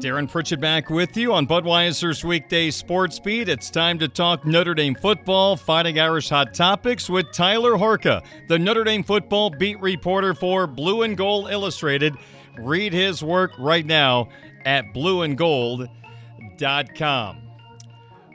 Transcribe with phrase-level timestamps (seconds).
[0.00, 3.50] Darin Pritchett back with you on Budweiser's weekday sports beat.
[3.50, 8.58] It's time to talk Notre Dame football, Fighting Irish hot topics with Tyler Horka, the
[8.58, 12.14] Notre Dame football beat reporter for Blue and Gold Illustrated.
[12.58, 14.30] Read his work right now
[14.64, 17.42] at blueandgold.com.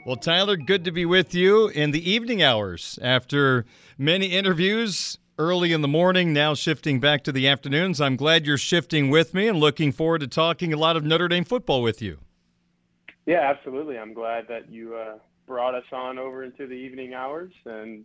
[0.05, 3.65] Well, Tyler, good to be with you in the evening hours after
[3.97, 7.99] many interviews early in the morning, now shifting back to the afternoons.
[7.99, 11.27] I'm glad you're shifting with me and looking forward to talking a lot of Notre
[11.27, 12.19] Dame football with you.
[13.25, 13.97] Yeah, absolutely.
[13.97, 17.51] I'm glad that you uh, brought us on over into the evening hours.
[17.65, 18.03] And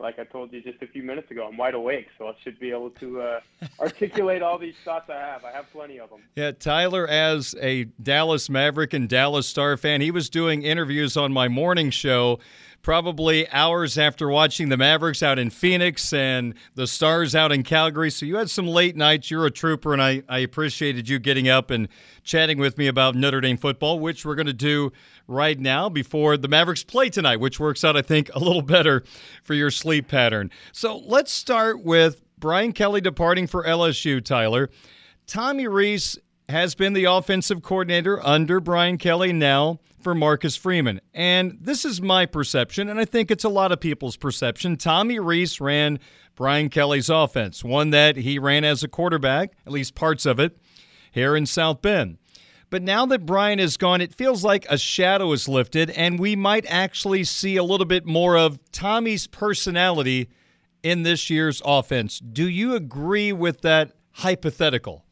[0.00, 2.58] like I told you just a few minutes ago, I'm wide awake, so I should
[2.58, 3.40] be able to uh,
[3.80, 5.44] articulate all these thoughts I have.
[5.44, 6.20] I have plenty of them.
[6.34, 11.32] Yeah, Tyler, as a Dallas Maverick and Dallas Star fan, he was doing interviews on
[11.32, 12.38] my morning show
[12.86, 18.12] probably hours after watching the Mavericks out in Phoenix and the Stars out in Calgary.
[18.12, 19.28] So you had some late nights.
[19.28, 21.88] You're a trooper, and I, I appreciated you getting up and
[22.22, 24.92] chatting with me about Notre Dame football, which we're going to do
[25.28, 29.04] right now before the Mavericks play tonight, which works out, I think, a little better
[29.42, 30.50] for your sleep pattern.
[30.72, 34.70] So let's start with Brian Kelly departing for LSU, Tyler.
[35.26, 36.18] Tommy Rees
[36.48, 41.00] has been the offensive coordinator under Brian Kelly now for Marcus Freeman.
[41.12, 44.76] And this is my perception, and I think it's a lot of people's perception.
[44.76, 45.98] Tommy Rees ran
[46.36, 50.56] Brian Kelly's offense, one that he ran as a quarterback, at least parts of it,
[51.10, 52.18] here in South Bend.
[52.68, 56.34] But now that Brian is gone, it feels like a shadow is lifted, and we
[56.34, 60.28] might actually see a little bit more of Tommy's personality
[60.82, 62.18] in this year's offense.
[62.18, 65.04] Do you agree with that hypothetical?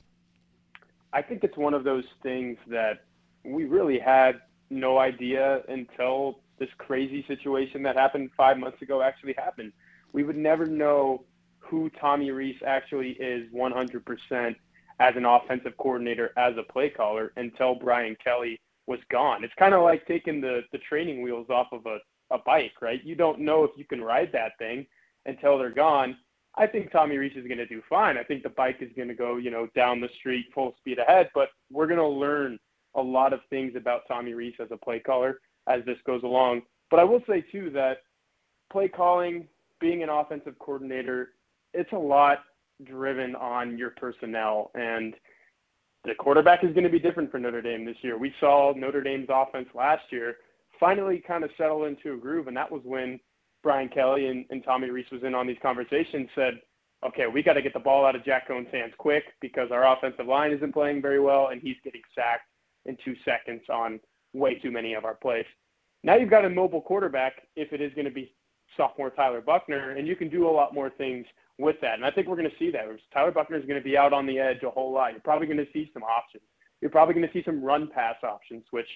[1.13, 3.05] I think it's one of those things that
[3.45, 4.41] we really had
[4.71, 9.73] no idea until this crazy situation that happened five months ago actually happened.
[10.13, 11.25] We would never know
[11.59, 14.57] who Tommy Rees actually is 100%
[15.01, 19.45] as an offensive coordinator, as a play caller, until Brian Kelly was gone.
[19.45, 21.99] It's kind of like taking the, the training wheels off of a,
[22.35, 23.03] a bike, right?
[23.05, 24.87] You don't know if you can ride that thing
[25.27, 26.17] until they're gone.
[26.57, 28.17] I think Tommy Rees is going to do fine.
[28.17, 30.99] I think the bike is going to go, you know, down the street full speed
[30.99, 32.59] ahead, but we're going to learn
[32.95, 36.63] a lot of things about Tommy Rees as a play caller as this goes along.
[36.91, 37.99] But I will say too that
[38.71, 39.49] play calling,
[39.81, 41.31] being an offensive coordinator,
[41.73, 42.39] it's a lot
[42.83, 45.15] driven on your personnel and
[46.05, 48.19] the quarterback is going to be different for Notre Dame this year.
[48.19, 50.37] We saw Notre Dame's offense last year
[50.79, 53.19] finally kind of settle into a groove, and that was when
[53.63, 56.29] Brian Kelly and, and Tommy Rees was in on these conversations.
[56.35, 56.61] Said,
[57.07, 59.91] "Okay, we got to get the ball out of Jack Coan's hands quick because our
[59.97, 62.49] offensive line isn't playing very well, and he's getting sacked
[62.85, 63.99] in two seconds on
[64.35, 65.47] way too many of our plays.
[66.03, 68.35] Now you've got a mobile quarterback if it is going to be
[68.77, 71.25] sophomore Tyler Buchner, and you can do a lot more things
[71.59, 71.95] with that.
[71.95, 72.85] And I think we're going to see that.
[73.13, 75.13] Tyler Buchner is going to be out on the edge a whole lot.
[75.13, 76.43] You're probably going to see some options.
[76.81, 78.89] You're probably going to see some run pass options, which,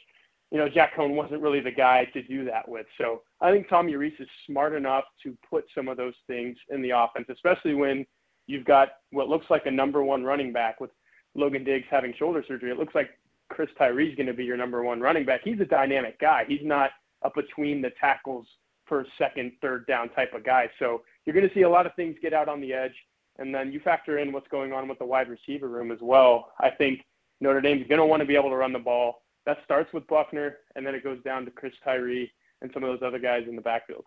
[0.50, 2.86] you know, Jack Coan wasn't really the guy to do that with.
[2.98, 6.82] So I think Tommy Rees is smart enough to put some of those things in
[6.82, 8.04] the offense, especially when
[8.46, 10.90] you've got what looks like a number one running back with
[11.34, 12.70] Logan Diggs having shoulder surgery.
[12.70, 13.10] It looks like
[13.50, 15.42] Chris Tyree is going to be your number one running back.
[15.44, 16.44] He's a dynamic guy.
[16.48, 16.90] He's not
[17.22, 18.46] a between the tackles
[18.88, 20.70] for second, third down type of guy.
[20.78, 22.94] So you're going to see a lot of things get out on the edge.
[23.38, 26.52] And then you factor in what's going on with the wide receiver room as well.
[26.58, 27.04] I think
[27.40, 29.22] Notre Dame's going to want to be able to run the ball.
[29.46, 32.30] That starts with Buchner, and then it goes down to Chris Tyree
[32.60, 34.04] and some of those other guys in the backfield.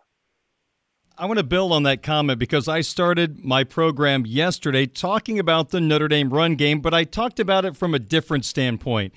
[1.18, 5.68] I want to build on that comment because I started my program yesterday talking about
[5.68, 9.12] the Notre Dame run game, but I talked about it from a different standpoint.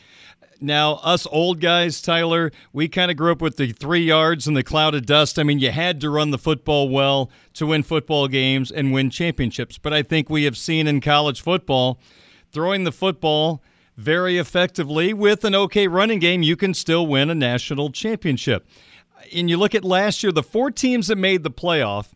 [0.62, 4.56] Now, us old guys, Tyler, we kind of grew up with the three yards and
[4.56, 5.38] the cloud of dust.
[5.38, 9.10] I mean, you had to run the football well to win football games and win
[9.10, 9.78] championships.
[9.78, 12.00] But I think we have seen in college football,
[12.52, 13.62] throwing the football
[13.98, 18.66] very effectively with an okay running game, you can still win a national championship
[19.34, 22.08] and you look at last year, the four teams that made the playoff,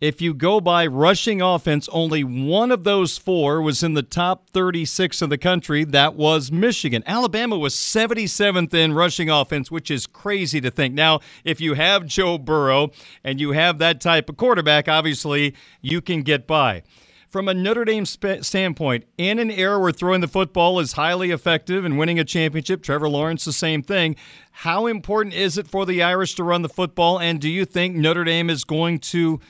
[0.00, 4.48] If you go by rushing offense, only one of those four was in the top
[4.48, 5.84] 36 of the country.
[5.84, 7.02] That was Michigan.
[7.06, 10.94] Alabama was 77th in rushing offense, which is crazy to think.
[10.94, 12.92] Now, if you have Joe Burrow
[13.22, 16.82] and you have that type of quarterback, obviously you can get by.
[17.28, 21.30] From a Notre Dame sp- standpoint, in an era where throwing the football is highly
[21.30, 24.16] effective and winning a championship, Trevor Lawrence, the same thing.
[24.50, 27.20] How important is it for the Irish to run the football?
[27.20, 29.40] And do you think Notre Dame is going to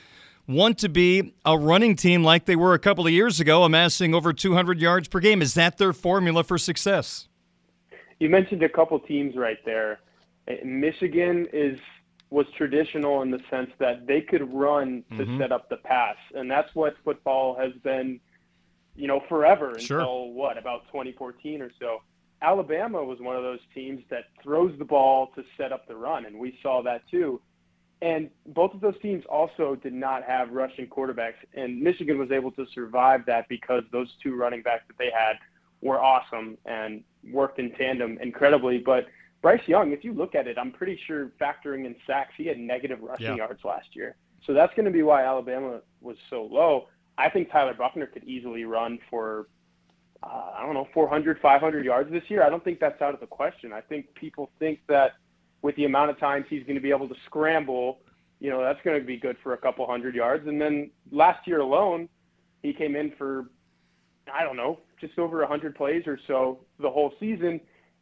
[0.47, 4.13] want to be a running team like they were a couple of years ago, amassing
[4.13, 5.41] over 200 yards per game?
[5.41, 7.27] Is that their formula for success?
[8.19, 9.99] You mentioned a couple teams right there.
[10.63, 11.79] Michigan is
[12.29, 15.37] was traditional in the sense that they could run to mm-hmm.
[15.37, 18.21] set up the pass, and that's what football has been,
[18.95, 19.99] you know, forever sure.
[19.99, 22.01] until what about 2014 or so.
[22.41, 26.25] Alabama was one of those teams that throws the ball to set up the run,
[26.25, 27.41] and we saw that too.
[28.01, 32.51] And both of those teams also did not have rushing quarterbacks, and Michigan was able
[32.53, 35.33] to survive that because those two running backs that they had
[35.81, 38.79] were awesome and worked in tandem incredibly.
[38.79, 39.05] But
[39.41, 42.57] Bryce Young, if you look at it, I'm pretty sure factoring in sacks, he had
[42.57, 43.35] negative rushing yeah.
[43.35, 44.15] yards last year.
[44.45, 46.87] So that's going to be why Alabama was so low.
[47.17, 49.47] I think Tyler Buchner could easily run for,
[50.23, 52.43] uh, I don't know, 400, 500 yards this year.
[52.43, 53.73] I don't think that's out of the question.
[53.73, 55.13] I think people think that
[55.61, 57.99] with the amount of times he's going to be able to scramble,
[58.39, 60.47] you know, that's going to be good for a couple hundred yards.
[60.47, 62.09] And then last year alone,
[62.63, 63.45] he came in for,
[64.33, 67.59] I don't know, just over 100 plays or so the whole season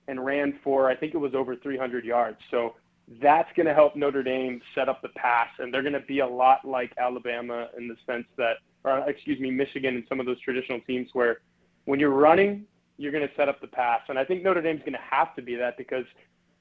[0.07, 2.37] and ran for I think it was over 300 yards.
[2.49, 2.75] So
[3.21, 6.19] that's going to help Notre Dame set up the pass, and they're going to be
[6.19, 10.25] a lot like Alabama in the sense that, or excuse me, Michigan and some of
[10.25, 11.39] those traditional teams where
[11.85, 12.65] when you're running,
[12.97, 15.35] you're going to set up the pass, and I think Notre Dame's going to have
[15.35, 16.05] to be that because.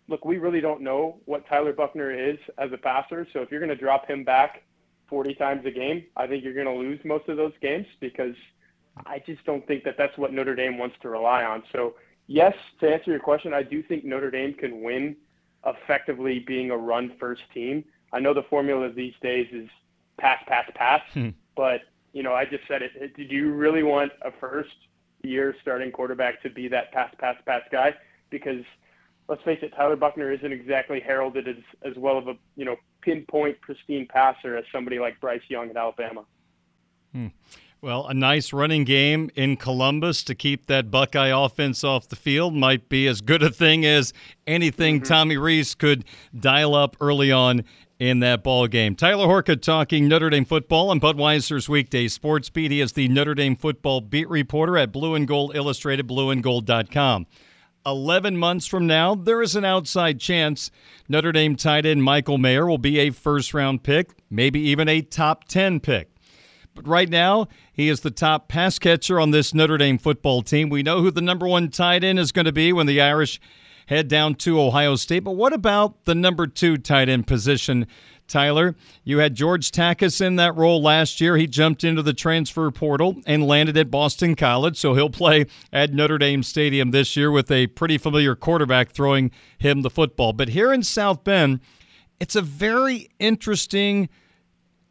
[0.09, 3.27] Look, we really don't know what Tyler Buchner is as a passer.
[3.33, 4.63] So if you're going to drop him back
[5.09, 8.35] 40 times a game, I think you're going to lose most of those games because
[9.07, 11.63] I just don't think that that's what Notre Dame wants to rely on.
[11.73, 11.95] So
[12.27, 15.17] yes, to answer your question, I do think Notre Dame can win
[15.67, 17.85] effectively being a run first team.
[18.13, 19.69] I know the formula these days is
[20.19, 21.31] pass, pass, pass, hmm.
[21.57, 21.83] but
[22.13, 23.17] you know, I just said it.
[23.17, 24.75] Did you really want a first
[25.23, 27.95] year starting quarterback to be that pass, pass, pass guy?
[28.31, 28.65] Because
[29.29, 32.77] let's face it, Tyler Buchner isn't exactly heralded as as well of a you know
[33.03, 36.25] pinpoint pristine passer as somebody like Bryce Young at Alabama.
[37.13, 37.29] Hmm.
[37.81, 42.53] Well, a nice running game in Columbus to keep that Buckeye offense off the field
[42.53, 44.13] might be as good a thing as
[44.49, 45.05] anything mm-hmm.
[45.05, 46.05] Tommy Rees could
[46.37, 47.63] dial up early on
[48.01, 48.97] in that ball game.
[48.97, 52.73] Tyler Horka talking Notre Dame football on Budweiser's weekday sports beat.
[52.73, 57.27] He is the Notre Dame football beat reporter at Blue and Gold Illustrated, blueandgold.com.
[57.89, 60.71] 11 months from now, there is an outside chance
[61.09, 65.01] Notre Dame tight end Michael Mayer will be a first round pick, maybe even a
[65.01, 66.11] top 10 pick.
[66.75, 70.69] But right now, he is the top pass catcher on this Notre Dame football team.
[70.69, 73.41] We know who the number one tight end is going to be when the Irish
[73.87, 75.21] head down to Ohio State.
[75.21, 77.87] But what about the number two tight end position,
[78.29, 78.77] Tyler?
[79.03, 81.37] You had George Takacs in that role last year.
[81.37, 85.93] He jumped into the transfer portal and landed at Boston College, so he'll play at
[85.93, 90.33] Notre Dame Stadium this year with a pretty familiar quarterback throwing him the football.
[90.33, 91.61] But here in South Bend,
[92.21, 94.09] it's a very interesting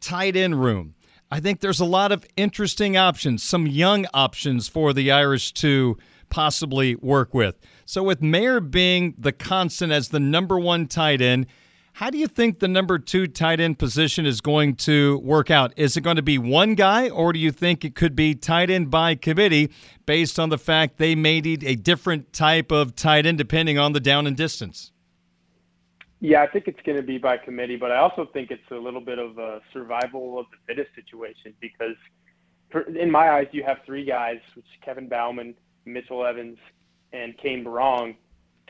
[0.00, 0.94] tight end room.
[1.30, 5.98] I think there's a lot of interesting options, some young options for the Irish to
[6.30, 7.58] possibly work with.
[7.84, 11.46] So, with Mayer being the constant as the number one tight end,
[11.98, 15.72] how do you think the number two tight end position is going to work out?
[15.76, 18.70] Is it going to be one guy, or do you think it could be tight
[18.70, 19.72] end by committee
[20.06, 23.94] based on the fact they may need a different type of tight end depending on
[23.94, 24.92] the down and distance?
[26.20, 28.76] Yeah, I think it's going to be by committee, but I also think it's a
[28.76, 31.96] little bit of a survival of the fittest situation because,
[32.70, 35.52] for, in my eyes, you have three guys, which is Kevin Bauman,
[35.84, 36.58] Mitchell Evans,
[37.12, 38.14] and Cane Berrong.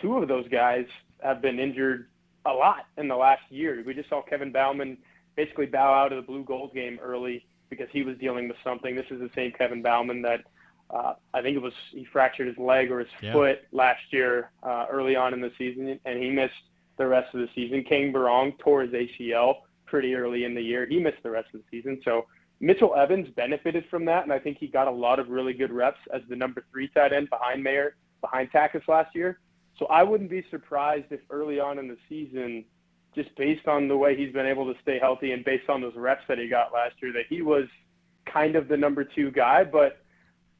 [0.01, 0.87] Two of those guys
[1.23, 2.09] have been injured
[2.49, 3.83] a lot in the last year.
[3.87, 4.99] We just saw Kevin Bauman
[5.37, 8.97] basically bow out of the blue gold game early because he was dealing with something.
[8.97, 10.45] This is the same Kevin Bauman that
[10.91, 13.33] uh, I think it was he fractured his leg or his yeah.
[13.33, 16.55] foot last year uh, early on in the season, and he missed
[16.97, 17.85] the rest of the season.
[17.85, 20.87] Cane Berrong tore his ACL pretty early in the year.
[20.87, 22.01] He missed the rest of the season.
[22.05, 22.27] So
[22.61, 25.73] Mitchell Evans benefited from that, and I think he got a lot of really good
[25.73, 29.39] reps as the number three tight end behind Mayer, behind Takacs last year.
[29.79, 32.65] So I wouldn't be surprised if early on in the season,
[33.15, 35.95] just based on the way he's been able to stay healthy and based on those
[35.97, 37.67] reps that he got last year, that he was
[38.27, 39.65] kind of the number two guy.
[39.65, 39.99] But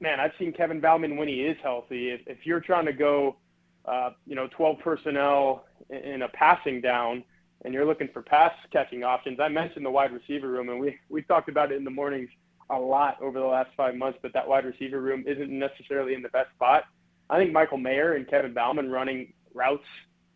[0.01, 2.11] man, I've seen Kevin Bauman when he is healthy.
[2.11, 3.37] If, if you're trying to go,
[3.85, 7.25] uh, you know, 12 personnel in a passing down,
[7.65, 10.97] and you're looking for pass catching options, I mentioned the wide receiver room, and we
[11.09, 12.31] we talked about it in the mornings
[12.71, 14.19] a lot over the last five months.
[14.23, 16.85] But that wide receiver room isn't necessarily in the best spot.
[17.31, 19.85] I think Michael Mayer and Kevin Bauman running routes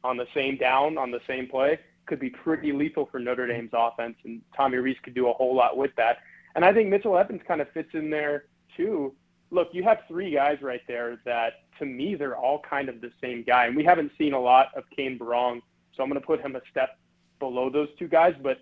[0.04, 3.70] on the same down on the same play could be pretty lethal for Notre Dame's
[3.72, 6.18] offense, and Tommy Rees could do a whole lot with that.
[6.54, 8.44] And I think Mitchell Evans kind of fits in there
[8.76, 9.14] too.
[9.50, 13.12] Look, you have three guys right there that, to me, they're all kind of the
[13.20, 15.60] same guy, and we haven't seen a lot of Cane Berrong,
[15.94, 16.98] so I'm going to put him a step
[17.38, 18.34] below those two guys.
[18.42, 18.58] But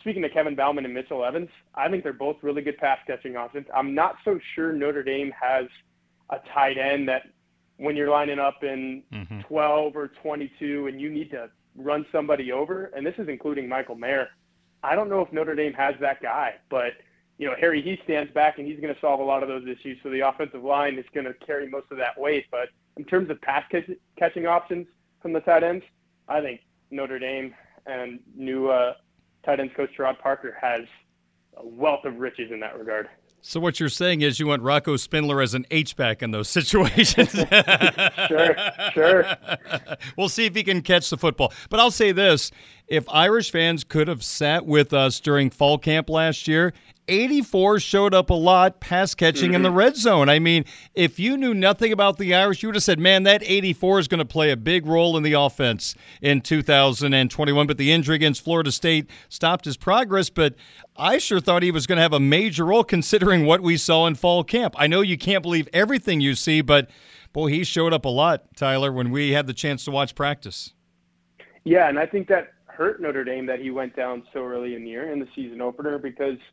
[0.00, 3.36] speaking to Kevin Bauman and Mitchell Evans, I think they're both really good pass catching
[3.36, 3.66] options.
[3.74, 5.66] I'm not so sure Notre Dame has
[6.30, 7.22] a tight end that
[7.78, 9.40] when you're lining up in mm-hmm.
[9.40, 13.96] 12 or 22 and you need to run somebody over, and this is including Michael
[13.96, 14.28] Mayer.
[14.82, 16.92] I don't know if Notre Dame has that guy, but
[17.38, 19.98] you know Harry Hiestand's back and he's going to solve a lot of those issues.
[20.02, 22.46] So the offensive line is going to carry most of that weight.
[22.50, 24.86] But in terms of pass catch- catching options
[25.20, 25.84] from the tight ends,
[26.28, 27.54] I think Notre Dame
[27.86, 28.94] and new uh,
[29.44, 30.82] tight ends coach Gerad Parker has
[31.56, 33.08] a wealth of riches in that regard.
[33.48, 36.48] So what you're saying is you want Rocco Spindler as an H back in those
[36.48, 37.30] situations.
[38.28, 38.56] sure,
[38.92, 39.24] sure.
[40.16, 41.52] We'll see if he can catch the football.
[41.70, 42.50] But I'll say this:
[42.88, 46.72] if Irish fans could have sat with us during fall camp last year
[47.08, 49.56] 84 showed up a lot pass catching mm-hmm.
[49.56, 49.78] in the mm-hmm.
[49.78, 50.28] red zone.
[50.28, 53.42] I mean, if you knew nothing about the Irish, you would have said, man, that
[53.44, 57.66] 84 is going to play a big role in the offense in 2021.
[57.66, 60.30] But the injury against Florida State stopped his progress.
[60.30, 60.54] But
[60.96, 64.06] I sure thought he was going to have a major role considering what we saw
[64.06, 64.74] in fall camp.
[64.78, 66.90] I know you can't believe everything you see, but
[67.32, 70.72] boy, he showed up a lot, Tyler, when we had the chance to watch practice.
[71.64, 74.84] Yeah, and I think that hurt Notre Dame that he went down so early in
[74.84, 76.38] the year in the season opener because–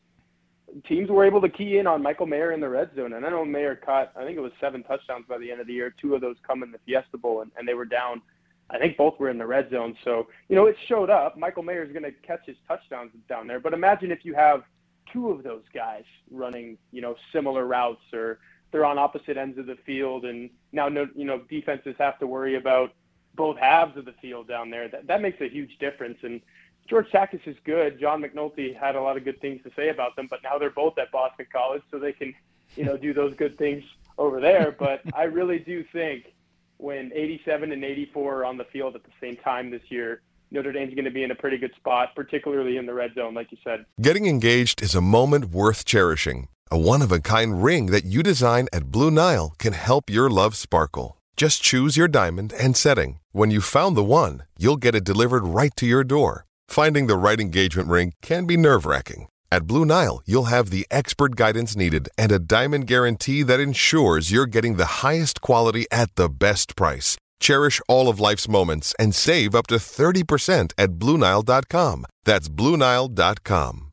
[0.88, 3.13] teams were able to key in on Michael Mayer in the red zone.
[3.13, 5.67] And I know Mayer caught, I think it was seven touchdowns by the end of
[5.67, 5.93] the year.
[6.00, 8.22] Two of those come in the Fiesta Bowl, and, and they were down.
[8.70, 9.96] I think both were in the red zone.
[10.03, 11.38] So, you know, it showed up.
[11.38, 13.60] Michael Mayer is going to catch his touchdowns down there.
[13.60, 14.63] But imagine if you have
[15.12, 18.39] two of those guys running, you know, similar routes or
[18.72, 20.25] they're on opposite ends of the field.
[20.25, 22.93] And now, no, you know, defenses have to worry about
[23.36, 24.88] both halves of the field down there.
[24.88, 26.17] That, that makes a huge difference.
[26.24, 26.41] And,
[26.90, 28.00] George Takacs is good.
[28.00, 30.70] John McNulty had a lot of good things to say about them, but now they're
[30.70, 32.34] both at Boston College, so they can,
[32.75, 33.84] you know, do those good things
[34.18, 34.75] over there.
[34.78, 36.34] But I really do think
[36.78, 40.22] when 87 and 84 are on the field at the same time this year,
[40.52, 43.34] Notre Dame's going to be in a pretty good spot, particularly in the red zone,
[43.34, 43.86] like you said.
[44.02, 46.48] Getting engaged is a moment worth cherishing.
[46.70, 50.30] A one of a kind ring that you design at Blue Nile can help your
[50.30, 51.18] love sparkle.
[51.36, 53.20] Just choose your diamond and setting.
[53.32, 56.46] When you've found the one, you'll get it delivered right to your door.
[56.67, 59.27] Finding the right engagement ring can be nerve wracking.
[59.51, 64.32] At Blue Nile, you'll have the expert guidance needed and a diamond guarantee that ensures
[64.32, 67.17] you're getting the highest quality at the best price.
[67.39, 72.05] Cherish all of life's moments and save up to 30% at BlueNile.com.
[72.25, 73.92] That's BlueNile.com.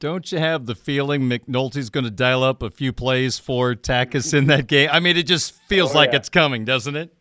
[0.00, 4.32] Don't you have the feeling McNulty's going to dial up a few plays for Takacs
[4.32, 4.88] in that game?
[4.92, 6.18] I mean, it just feels oh, like yeah.
[6.18, 7.12] it's coming, doesn't it?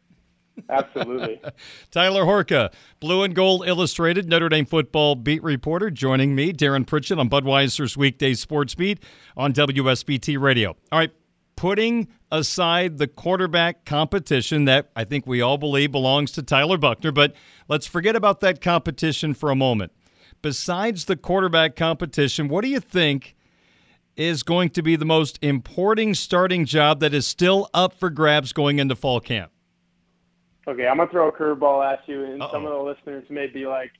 [0.70, 1.42] Absolutely.
[1.92, 7.18] Tyler Horka, Blue and Gold Illustrated, Notre Dame football beat reporter, joining me, Darin Pritchett,
[7.18, 9.02] on Budweiser's weekday sports beat
[9.36, 10.76] on WSBT Radio.
[10.92, 11.12] All right,
[11.56, 17.12] putting aside the quarterback competition that I think we all believe belongs to Tyler Buchner,
[17.12, 17.36] but
[17.68, 19.92] let's forget about that competition for a moment
[20.42, 23.36] besides the quarterback competition, what do you think
[24.16, 28.52] is going to be the most important starting job that is still up for grabs
[28.52, 29.52] going into fall camp?
[30.68, 32.52] Okay, I'm gonna throw a curveball at you, and Uh-oh.
[32.52, 33.92] some of the listeners may be like,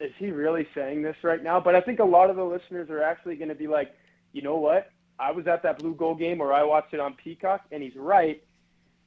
[0.00, 2.88] "Is he really saying this right now?" But I think a lot of the listeners
[2.88, 3.94] are actually going to be like,
[4.32, 4.90] "You know what?
[5.18, 7.94] I was at that blue gold game, or I watched it on Peacock, and he's
[7.94, 8.42] right.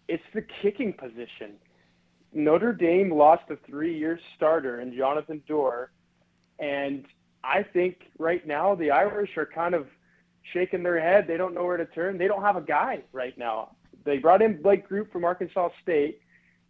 [0.07, 1.53] It's the kicking position.
[2.33, 5.87] Notre Dame lost a three-year starter in Jonathan Doerer
[6.59, 7.05] and
[7.43, 9.87] I think right now the Irish are kind of
[10.53, 11.27] shaking their head.
[11.27, 12.17] They don't know where to turn.
[12.17, 13.75] They don't have a guy right now.
[14.05, 16.21] They brought in Blake Grupe from Arkansas State,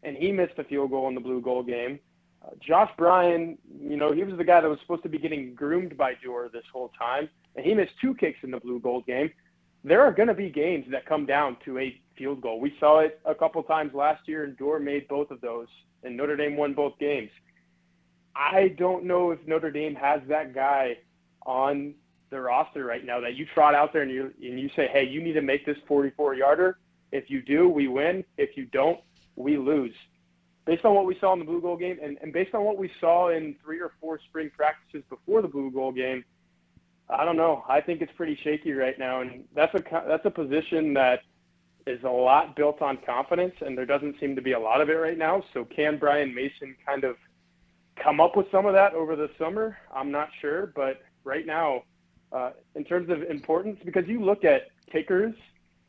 [0.04, 2.00] and he missed a field goal in the blue gold game.
[2.44, 5.54] Uh, Josh Bryan, you know, he was the guy that was supposed to be getting
[5.54, 9.06] groomed by Doerer this whole time, and he missed two kicks in the blue gold
[9.06, 9.32] game.
[9.84, 12.60] There are going to be games that come down to a field goal.
[12.60, 15.68] We saw it a couple times last year, and Doerer made both of those,
[16.04, 17.30] and Notre Dame won both games.
[18.38, 20.98] I don't know if Notre Dame has that guy
[21.46, 21.96] on
[22.30, 25.06] the roster right now that you trot out there and you and you say, hey,
[25.06, 26.78] you need to make this 44 yarder.
[27.12, 28.24] If you do, we win.
[28.38, 29.00] If you don't,
[29.36, 29.96] we lose.
[30.66, 32.78] Based on what we saw in the Blue Gold game, and, and based on what
[32.78, 36.26] we saw in three or four spring practices before the Blue Gold game,
[37.10, 37.64] I don't know.
[37.70, 41.22] I think it's pretty shaky right now, and that's a that's a position that
[41.88, 44.90] is a lot built on confidence, and there doesn't seem to be a lot of
[44.90, 45.42] it right now.
[45.54, 47.16] So can Brian Mason kind of
[48.04, 49.78] come up with some of that over the summer?
[49.94, 51.84] I'm not sure, but right now,
[52.32, 55.34] uh, in terms of importance, because you look at kickers,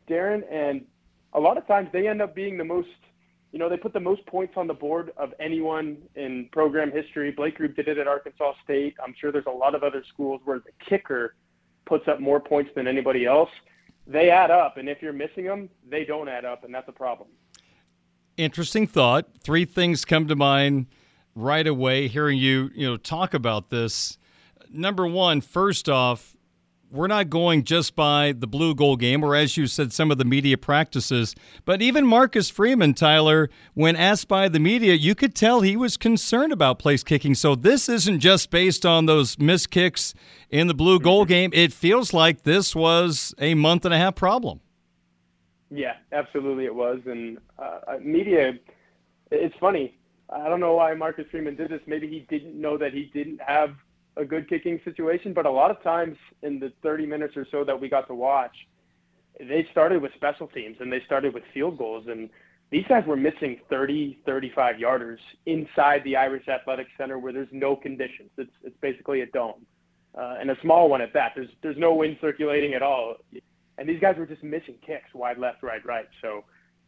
[0.06, 0.84] Darin, and
[1.32, 2.88] a lot of times they end up being the most
[3.52, 7.30] you know, they put the most points on the board of anyone in program history.
[7.30, 8.94] Blake Grupe did it at Arkansas State.
[9.02, 11.34] I'm sure there's a lot of other schools where the kicker
[11.86, 13.48] puts up more points than anybody else.
[14.06, 16.92] They add up, and if you're missing them, they don't add up, and that's a
[16.92, 17.28] problem.
[18.36, 19.26] Interesting thought.
[19.42, 20.86] Three things come to mind
[21.38, 24.18] right away hearing you, you know, talk about this.
[24.70, 26.36] Number one, first off,
[26.90, 30.18] we're not going just by the blue gold game, or as you said, some of
[30.18, 31.34] the media practices.
[31.64, 35.96] But even Marcus Freeman, Tyler, when asked by the media, you could tell he was
[35.96, 37.34] concerned about place kicking.
[37.34, 40.14] So this isn't just based on those missed kicks
[40.50, 41.34] in the blue gold mm-hmm.
[41.34, 41.50] game.
[41.52, 44.60] It feels like this was a month and a half problem.
[45.70, 47.00] Yeah, absolutely it was.
[47.04, 48.52] And uh, uh media,
[49.30, 49.94] it's funny.
[50.30, 51.80] I don't know why Marcus Freeman did this.
[51.86, 53.74] Maybe he didn't know that he didn't have
[54.16, 57.64] a good kicking situation, but a lot of times in the 30 minutes or so
[57.64, 58.54] that we got to watch,
[59.38, 62.06] they started with special teams and they started with field goals.
[62.08, 62.28] And
[62.70, 67.76] these guys were missing 30, 35 yarders inside the Irish Athletic Center where there's no
[67.76, 68.30] conditions.
[68.36, 69.64] It's, it's basically a dome
[70.16, 71.32] uh, and a small one at that.
[71.34, 73.16] There's, there's no wind circulating at all.
[73.78, 76.08] And these guys were just missing kicks wide left, right, right.
[76.20, 76.44] So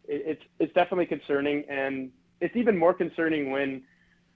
[0.09, 1.65] it, it's, it's definitely concerning.
[1.71, 3.83] And it's even more concerning when–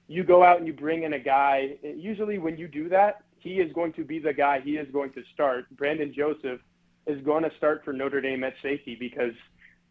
[0.08, 1.76] you go out and you bring in a guy.
[1.82, 4.60] Usually, when you do that, he is going to be the guy.
[4.60, 5.64] He is going to start.
[5.76, 6.60] Brandon Joseph
[7.06, 9.32] is going to start for Notre Dame at safety because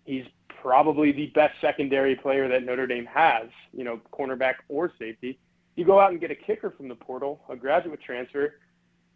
[0.05, 0.25] he's
[0.61, 3.47] probably the best secondary player that Notre Dame has.
[3.71, 5.39] You know, cornerback or safety.
[5.75, 8.55] You go out and get a kicker from the portal, a graduate transfer,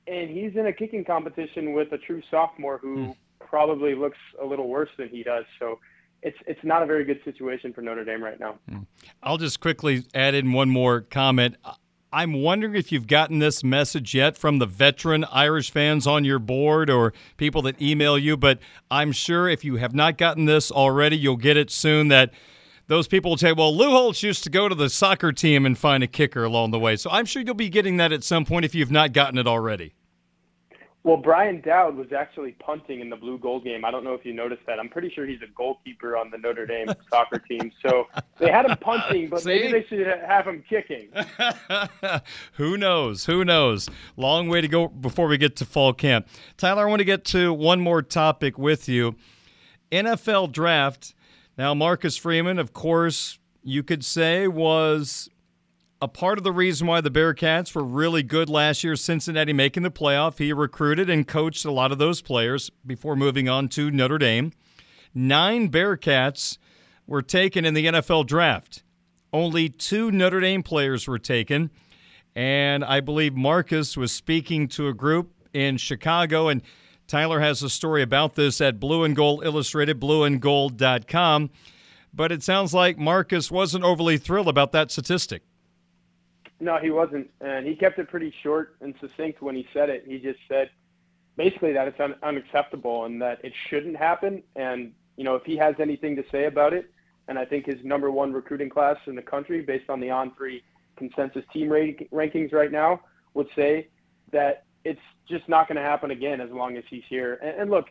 [0.07, 3.15] and he's in a kicking competition with a true sophomore who mm.
[3.39, 5.45] probably looks a little worse than he does.
[5.59, 5.79] So
[6.21, 8.55] it's it's not a very good situation for Notre Dame right now.
[8.69, 8.79] Hmm.
[9.21, 11.55] I'll just quickly add in one more comment.
[12.11, 16.39] I'm wondering if you've gotten this message yet from the veteran Irish fans on your
[16.39, 20.71] board or people that email you, but I'm sure if you have not gotten this
[20.71, 22.31] already, you'll get it soon that
[22.87, 25.77] those people will say, well, Lou Holtz used to go to the soccer team and
[25.77, 26.95] find a kicker along the way.
[26.95, 29.45] So I'm sure you'll be getting that at some point if you've not gotten it
[29.45, 29.93] already.
[31.07, 33.85] Well, Bryan Dowd was actually punting in the blue gold game.
[33.85, 34.77] I don't know if you noticed that.
[34.77, 37.71] I'm pretty sure he's a goalkeeper on the Notre Dame soccer team.
[37.81, 38.07] So
[38.39, 41.07] they had him punting, but maybe they should have him kicking.
[42.55, 43.25] Who knows?
[43.25, 43.89] Who knows?
[44.17, 46.27] Long way to go before we get to fall camp.
[46.57, 49.15] Tyler, I want to get to one more topic with you.
[49.93, 51.15] NFL draft.
[51.57, 55.29] Now, Marcus Freeman, of course, you could say was
[56.01, 59.83] a part of the reason why the Bearcats were really good last year, Cincinnati making
[59.83, 60.37] the playoff.
[60.37, 64.51] He recruited and coached a lot of those players before moving on to Notre Dame.
[65.13, 66.57] Nine Bearcats
[67.07, 68.83] were taken in the NFL draft.
[69.33, 71.71] Only two Notre Dame players were taken.
[72.35, 76.47] And I believe Marcus was speaking to a group in Chicago.
[76.47, 76.61] And
[77.07, 81.49] Tyler has a story about this at Blue and Gold Illustrated, blueandgold.com.
[82.13, 85.41] But it sounds like Marcus wasn't overly thrilled about that statistic.
[86.59, 90.03] No, he wasn't, and he kept it pretty short and succinct when he said it.
[90.07, 90.69] He just said
[91.35, 94.41] basically that it's un- unacceptable and that it shouldn't happen.
[94.55, 96.89] And you know, if he has anything to say about it,
[97.27, 100.61] and I think his number one recruiting class in the country, based on the On3
[100.97, 103.01] consensus team rank- rankings right now,
[103.33, 103.87] would say
[104.31, 107.35] that it's just not going to happen again as long as he's here.
[107.43, 107.87] And, and look,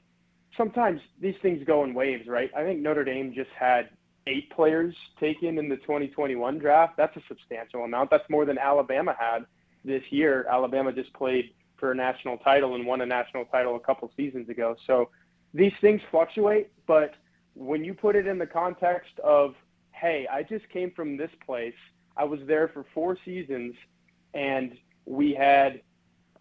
[0.57, 2.51] sometimes these things go in waves, right?
[2.57, 3.91] I think Notre Dame just had
[4.27, 6.97] eight players taken in the 2021 draft.
[6.97, 8.11] That's a substantial amount.
[8.11, 9.47] That's more than Alabama had
[9.85, 10.47] this year.
[10.51, 14.49] Alabama just played for a national title and won a national title a couple seasons
[14.49, 14.77] ago.
[14.87, 15.11] So
[15.55, 17.15] these things fluctuate, but
[17.55, 19.55] when you put it in the context of,
[19.93, 21.75] hey, I just came from this place,
[22.17, 23.75] I was there for four seasons,
[24.35, 25.81] and we had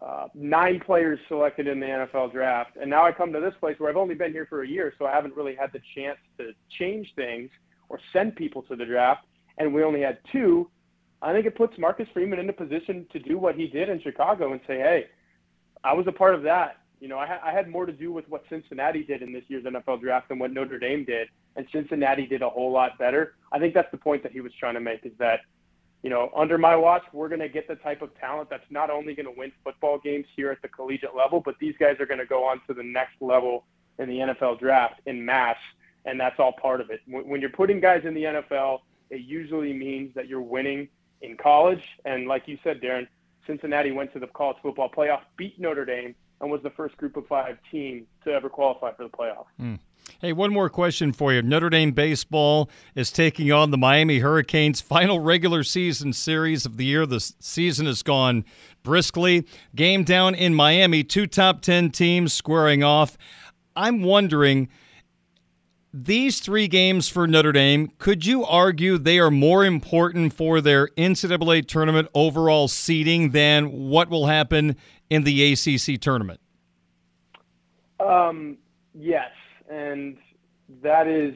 [0.02, 3.78] uh, nine players selected in the NFL draft, and now I come to this place
[3.78, 6.18] where I've only been here for a year, so I haven't really had the chance
[6.38, 7.50] to change things
[7.88, 9.26] or send people to the draft,
[9.58, 10.70] and we only had two,
[11.22, 14.00] I think it puts Marcus Freeman in a position to do what he did in
[14.02, 15.06] Chicago and say, hey,
[15.82, 16.80] I was a part of that.
[17.00, 19.44] You know, I, ha- I had more to do with what Cincinnati did in this
[19.48, 23.34] year's NFL draft than what Notre Dame did, and Cincinnati did a whole lot better.
[23.52, 25.40] I think that's the point that he was trying to make is that
[26.06, 28.90] you know, under my watch, we're going to get the type of talent that's not
[28.90, 32.06] only going to win football games here at the collegiate level, but these guys are
[32.06, 33.64] going to go on to the next level
[33.98, 35.56] in the NFL draft in mass,
[36.06, 37.00] and that's all part of it.
[37.06, 40.88] When you're putting guys in the NFL, it usually means that you're winning
[41.20, 41.82] in college.
[42.04, 43.06] And like you said, Darin,
[43.46, 47.16] Cincinnati went to the college football playoff, beat Notre Dame, and was the first group
[47.16, 49.46] of five team to ever qualify for the playoff.
[49.60, 49.78] Mm.
[50.20, 51.42] Hey, one more question for you.
[51.42, 54.80] Notre Dame baseball is taking on the Miami Hurricanes.
[54.80, 57.06] Final regular season series of the year.
[57.06, 58.44] The season has gone
[58.82, 59.46] briskly.
[59.74, 63.18] Game down in Miami, two top 10 teams squaring off.
[63.74, 64.68] I'm wondering
[66.04, 70.88] these three games for Notre Dame, could you argue they are more important for their
[70.88, 74.76] NCAA tournament overall seeding than what will happen
[75.08, 76.40] in the ACC tournament?
[77.98, 78.58] Um,
[78.94, 79.30] yes,
[79.70, 80.18] and
[80.82, 81.34] that is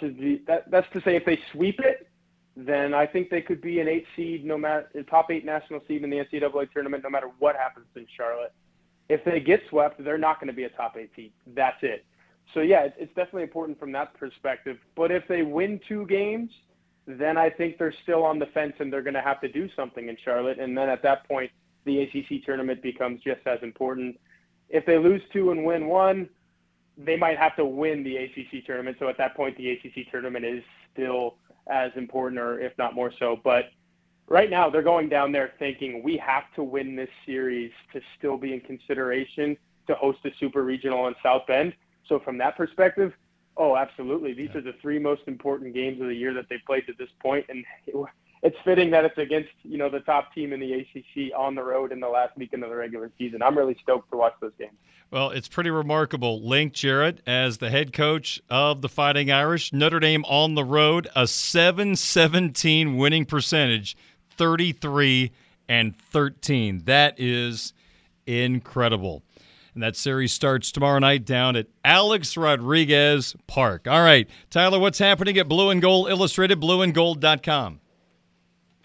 [0.00, 2.08] to be that, that's to say if they sweep it,
[2.56, 6.02] then I think they could be an eight seed, no matter top eight national seed
[6.02, 8.52] in the NCAA tournament, no matter what happens in Charlotte.
[9.10, 11.32] If they get swept, they're not going to be a top eight seed.
[11.54, 12.04] That's it.
[12.54, 14.78] So yeah, it's, definitely important from that perspective.
[14.94, 16.50] But if they win two games,
[17.06, 19.68] then I think they're still on the fence and they're going to have to do
[19.76, 20.58] something in Charlotte.
[20.58, 21.50] And then at that point,
[21.84, 24.18] the ACC tournament becomes just as important.
[24.68, 26.28] If they lose two and win one,
[26.98, 28.96] they might have to win the ACC tournament.
[28.98, 31.36] So at that point, the ACC tournament is still
[31.68, 33.38] as important, or if not more so.
[33.42, 33.66] But
[34.28, 38.36] right now, they're going down there thinking we have to win this series to still
[38.36, 39.56] be in consideration
[39.86, 41.74] to host a super regional in South Bend.
[42.08, 43.12] So from that perspective,
[43.56, 44.32] oh, absolutely.
[44.34, 44.58] These yeah.
[44.58, 47.46] are the three most important games of the year that they've played to this point,
[47.48, 47.64] and
[48.42, 51.62] it's fitting that it's against you know the top team in the ACC on the
[51.62, 53.42] road in the last weekend of the regular season.
[53.42, 54.76] I'm really stoked to watch those games.
[55.10, 56.42] Well, it's pretty remarkable.
[56.42, 61.08] Link Jarrett as the head coach of the Fighting Irish, Notre Dame on the road,
[61.14, 63.96] a 7-17 winning percentage,
[64.30, 65.30] 33
[65.68, 66.82] and 13.
[66.86, 67.72] That is
[68.26, 69.22] incredible.
[69.76, 73.86] And that series starts tomorrow night down at Alex Rodriguez Park.
[73.86, 77.80] All right, Tyler, what's happening at Blue and Gold Illustrated, blueandgold.com?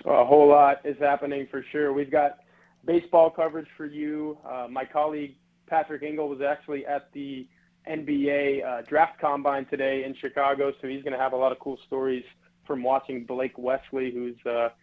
[0.04, 1.93] A whole lot is happening for sure.
[1.93, 2.39] We've got
[2.84, 4.38] baseball coverage for you.
[4.45, 7.47] Uh, my colleague Patrick Engel was actually at the
[7.89, 11.60] NBA uh, draft combine today in Chicago, so he's going to have a lot of
[11.60, 12.25] cool stories
[12.67, 14.73] from watching Blake Wesley, who's a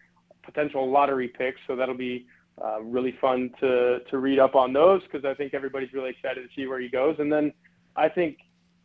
[0.42, 1.57] potential lottery pick.
[1.66, 2.27] So that'll be
[2.64, 6.42] uh, really fun to to read up on those because I think everybody's really excited
[6.42, 7.16] to see where he goes.
[7.18, 7.53] And then
[7.97, 8.38] I think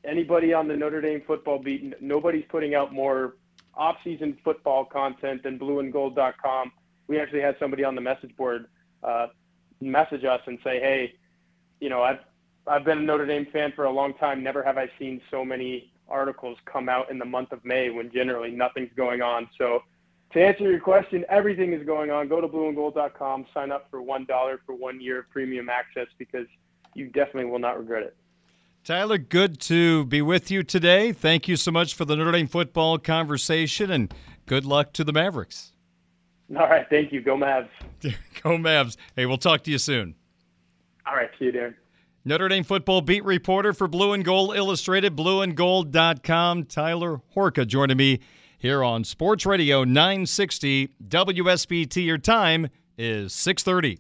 [0.03, 3.35] anybody on the Notre Dame football beat, nobody's putting out more
[3.75, 6.71] off-season football content than blueandgold.com.
[7.07, 8.67] We actually had somebody on the message board
[9.03, 9.27] uh,
[9.81, 11.13] message us and say, "Hey,
[11.79, 12.19] you know, I've
[12.67, 14.43] I've been a Notre Dame fan for a long time.
[14.43, 18.11] Never have I seen so many articles come out in the month of May when
[18.11, 19.83] generally nothing's going on." So,
[20.33, 22.27] to answer your question, everything is going on.
[22.27, 26.47] Go to blueandgold.com, sign up for one dollar for one year of premium access because
[26.95, 28.15] you definitely will not regret it.
[28.83, 31.13] Tyler, good to be with you today.
[31.13, 34.13] Thank you so much for the Notre Dame football conversation, and
[34.45, 35.71] good luck to the Mavericks.
[36.57, 37.21] All right, thank you.
[37.21, 37.69] Go Mavs.
[38.01, 38.97] Go Mavs.
[39.15, 40.15] Hey, we'll talk to you soon.
[41.07, 41.75] All right, see you, Darin.
[42.25, 48.19] Notre Dame football beat reporter for Blue and Gold Illustrated, blueandgold.com, Tyler Horka, joining me
[48.63, 52.05] here on Sports Radio 960 WSBT.
[52.05, 53.99] Your time is 630.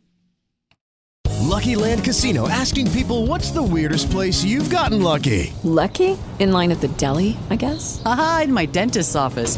[1.41, 5.53] Lucky Land Casino asking people what's the weirdest place you've gotten lucky?
[5.65, 6.17] Lucky?
[6.39, 8.01] In line at the deli, I guess?
[8.05, 9.57] Aha, in my dentist's office.